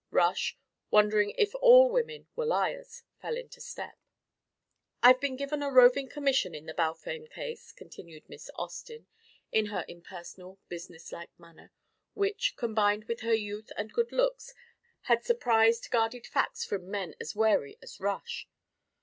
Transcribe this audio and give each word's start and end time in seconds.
Rush, 0.09 0.57
wondering 0.89 1.29
if 1.37 1.53
all 1.61 1.91
women 1.91 2.25
were 2.35 2.47
liars, 2.47 3.03
fell 3.21 3.37
into 3.37 3.61
step. 3.61 3.99
"I've 5.03 5.21
been 5.21 5.35
given 5.35 5.61
a 5.61 5.69
roving 5.69 6.09
commission 6.09 6.55
in 6.55 6.65
the 6.65 6.73
Balfame 6.73 7.27
case," 7.27 7.71
continued 7.71 8.27
Miss 8.27 8.49
Austin 8.55 9.05
in 9.51 9.67
her 9.67 9.85
impersonal 9.87 10.57
businesslike 10.69 11.29
manner, 11.39 11.71
which, 12.15 12.55
combined 12.57 13.03
with 13.05 13.19
her 13.19 13.35
youth 13.35 13.71
and 13.77 13.93
good 13.93 14.11
looks, 14.11 14.55
had 15.01 15.23
surprised 15.23 15.91
guarded 15.91 16.25
facts 16.25 16.65
from 16.65 16.89
men 16.89 17.13
as 17.21 17.35
wary 17.35 17.77
as 17.79 17.99
Rush. 17.99 18.47